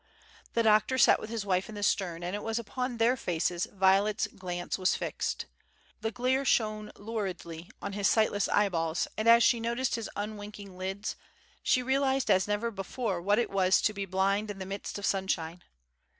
[0.55, 3.67] The doctor sat with his wife in the stern and it was upon their faces
[3.71, 5.45] Violet's glance was fixed.
[6.01, 11.15] The glare shone luridly on his sightless eyeballs, and as she noticed his unwinking lids,
[11.61, 15.05] she realized as never before what it was to be blind in the midst of
[15.05, 15.61] sunshine.